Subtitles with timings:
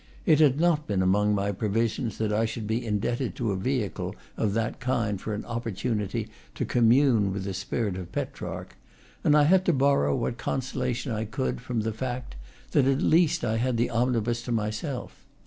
[0.25, 3.55] It had not been among my pre visions that I should be indebted to a
[3.55, 8.75] vehicle of that kind for an opportunity to commune with the spirit of Petrarch;
[9.23, 12.35] and I had to borrow what consolation I could from the fact
[12.71, 15.23] that at least I had the omnibus to myself.